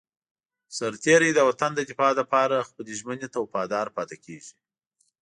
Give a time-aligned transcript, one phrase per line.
[0.77, 4.53] سرتېری د وطن د دفاع لپاره خپلې ژمنې ته وفادار پاتې کېږي.